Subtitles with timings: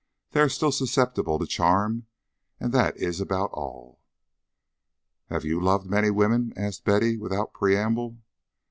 [0.31, 2.07] They are still susceptible to charm,
[2.59, 3.99] and that is about all."
[5.29, 8.17] "Have you loved many women?" asked Betty, without preamble.